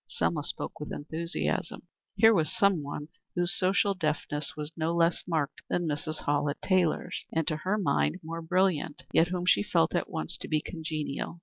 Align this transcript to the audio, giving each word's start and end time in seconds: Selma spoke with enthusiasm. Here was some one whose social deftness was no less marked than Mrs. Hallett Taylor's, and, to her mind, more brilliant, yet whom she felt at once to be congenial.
Selma 0.07 0.43
spoke 0.43 0.79
with 0.79 0.91
enthusiasm. 0.91 1.83
Here 2.15 2.33
was 2.33 2.51
some 2.51 2.81
one 2.81 3.09
whose 3.35 3.53
social 3.55 3.93
deftness 3.93 4.53
was 4.57 4.71
no 4.75 4.95
less 4.95 5.21
marked 5.27 5.61
than 5.69 5.87
Mrs. 5.87 6.25
Hallett 6.25 6.57
Taylor's, 6.59 7.23
and, 7.31 7.47
to 7.47 7.57
her 7.57 7.77
mind, 7.77 8.19
more 8.23 8.41
brilliant, 8.41 9.03
yet 9.13 9.27
whom 9.27 9.45
she 9.45 9.61
felt 9.61 9.93
at 9.93 10.09
once 10.09 10.39
to 10.39 10.47
be 10.47 10.59
congenial. 10.59 11.39